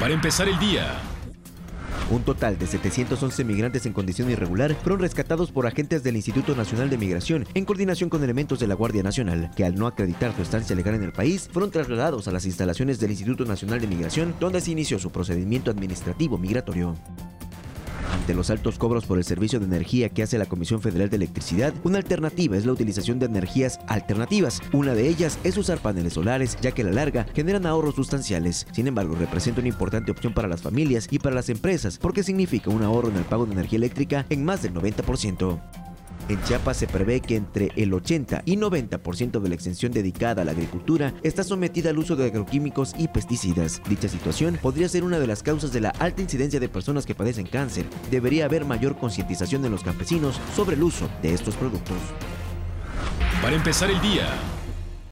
Para 0.00 0.14
empezar 0.14 0.48
el 0.48 0.58
día. 0.58 0.98
Un 2.10 2.22
total 2.22 2.58
de 2.58 2.66
711 2.66 3.44
migrantes 3.44 3.84
en 3.84 3.92
condición 3.92 4.30
irregular 4.30 4.74
fueron 4.76 5.00
rescatados 5.00 5.52
por 5.52 5.66
agentes 5.66 6.02
del 6.02 6.16
Instituto 6.16 6.56
Nacional 6.56 6.88
de 6.88 6.96
Migración 6.96 7.46
en 7.52 7.66
coordinación 7.66 8.08
con 8.08 8.24
elementos 8.24 8.58
de 8.60 8.66
la 8.66 8.74
Guardia 8.74 9.02
Nacional, 9.02 9.50
que 9.54 9.66
al 9.66 9.74
no 9.74 9.86
acreditar 9.86 10.34
su 10.34 10.40
estancia 10.40 10.74
legal 10.74 10.94
en 10.94 11.02
el 11.02 11.12
país, 11.12 11.50
fueron 11.52 11.70
trasladados 11.70 12.26
a 12.28 12.32
las 12.32 12.46
instalaciones 12.46 12.98
del 12.98 13.10
Instituto 13.10 13.44
Nacional 13.44 13.78
de 13.78 13.88
Migración, 13.88 14.34
donde 14.40 14.62
se 14.62 14.70
inició 14.70 14.98
su 14.98 15.12
procedimiento 15.12 15.70
administrativo 15.70 16.38
migratorio. 16.38 16.96
Ante 18.20 18.34
los 18.34 18.50
altos 18.50 18.76
cobros 18.76 19.06
por 19.06 19.16
el 19.16 19.24
servicio 19.24 19.58
de 19.58 19.64
energía 19.64 20.10
que 20.10 20.22
hace 20.22 20.36
la 20.36 20.44
Comisión 20.44 20.82
Federal 20.82 21.08
de 21.08 21.16
Electricidad, 21.16 21.72
una 21.84 21.96
alternativa 21.96 22.54
es 22.54 22.66
la 22.66 22.72
utilización 22.72 23.18
de 23.18 23.24
energías 23.24 23.80
alternativas. 23.86 24.60
Una 24.74 24.92
de 24.92 25.08
ellas 25.08 25.38
es 25.42 25.56
usar 25.56 25.78
paneles 25.78 26.12
solares, 26.12 26.58
ya 26.60 26.72
que 26.72 26.82
a 26.82 26.84
la 26.84 26.92
larga 26.92 27.24
generan 27.34 27.64
ahorros 27.64 27.94
sustanciales. 27.94 28.66
Sin 28.72 28.86
embargo, 28.86 29.16
representa 29.18 29.60
una 29.60 29.70
importante 29.70 30.10
opción 30.10 30.34
para 30.34 30.48
las 30.48 30.60
familias 30.60 31.08
y 31.10 31.18
para 31.18 31.34
las 31.34 31.48
empresas, 31.48 31.96
porque 31.96 32.22
significa 32.22 32.68
un 32.68 32.82
ahorro 32.82 33.08
en 33.08 33.16
el 33.16 33.24
pago 33.24 33.46
de 33.46 33.52
energía 33.52 33.78
eléctrica 33.78 34.26
en 34.28 34.44
más 34.44 34.62
del 34.62 34.74
90%. 34.74 35.79
En 36.30 36.40
Chiapas 36.44 36.76
se 36.76 36.86
prevé 36.86 37.20
que 37.20 37.34
entre 37.34 37.72
el 37.74 37.92
80 37.92 38.42
y 38.44 38.56
90% 38.56 39.40
de 39.40 39.48
la 39.48 39.54
extensión 39.56 39.90
dedicada 39.90 40.42
a 40.42 40.44
la 40.44 40.52
agricultura 40.52 41.12
está 41.24 41.42
sometida 41.42 41.90
al 41.90 41.98
uso 41.98 42.14
de 42.14 42.26
agroquímicos 42.26 42.94
y 42.96 43.08
pesticidas. 43.08 43.82
Dicha 43.88 44.06
situación 44.06 44.56
podría 44.62 44.88
ser 44.88 45.02
una 45.02 45.18
de 45.18 45.26
las 45.26 45.42
causas 45.42 45.72
de 45.72 45.80
la 45.80 45.88
alta 45.98 46.22
incidencia 46.22 46.60
de 46.60 46.68
personas 46.68 47.04
que 47.04 47.16
padecen 47.16 47.48
cáncer. 47.48 47.84
Debería 48.12 48.44
haber 48.44 48.64
mayor 48.64 48.96
concientización 48.96 49.60
de 49.62 49.70
los 49.70 49.82
campesinos 49.82 50.40
sobre 50.54 50.76
el 50.76 50.84
uso 50.84 51.10
de 51.20 51.34
estos 51.34 51.56
productos. 51.56 51.96
Para 53.42 53.56
empezar 53.56 53.90
el 53.90 54.00
día. 54.00 54.28